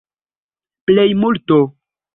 plejmulto 0.85 1.59